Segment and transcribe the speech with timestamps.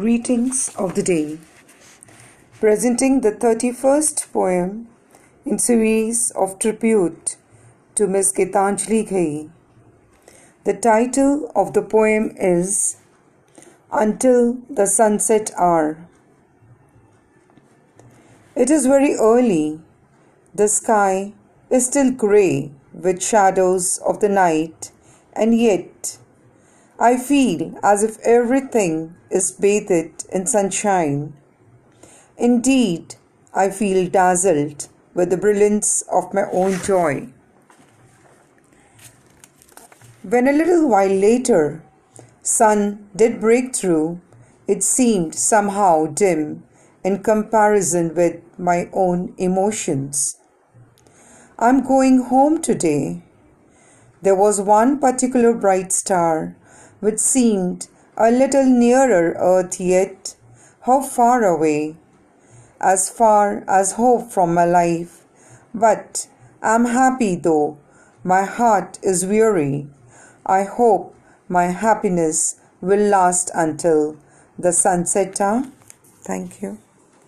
[0.00, 1.38] Greetings of the day.
[2.58, 4.88] Presenting the 31st poem
[5.44, 7.36] in series of tribute
[7.96, 9.50] to Miss Gitanjali Ghai.
[10.64, 12.96] The title of the poem is
[13.92, 16.08] Until the Sunset Hour.
[18.56, 19.80] It is very early.
[20.54, 21.34] The sky
[21.68, 24.92] is still grey with shadows of the night,
[25.34, 26.16] and yet
[27.02, 31.32] I feel as if everything is bathed in sunshine.
[32.36, 33.14] Indeed,
[33.54, 37.28] I feel dazzled with the brilliance of my own joy.
[40.22, 41.82] When a little while later
[42.42, 44.20] sun did break through,
[44.68, 46.64] it seemed somehow dim
[47.02, 50.36] in comparison with my own emotions.
[51.58, 53.22] I'm going home today.
[54.20, 56.56] There was one particular bright star
[57.00, 60.36] which seemed a little nearer earth yet
[60.82, 61.96] how far away?
[62.80, 65.24] As far as hope from my life.
[65.74, 66.26] But
[66.62, 67.78] i'm happy though.
[68.24, 69.88] My heart is weary.
[70.46, 71.14] I hope
[71.48, 74.16] my happiness will last until
[74.58, 75.72] the sunset time.
[76.24, 76.89] thank you